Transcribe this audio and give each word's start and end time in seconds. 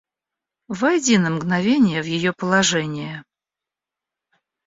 Войди 0.67 1.19
на 1.19 1.29
мгновение 1.29 2.01
в 2.01 2.07
ее 2.07 2.33
положение. 2.33 3.23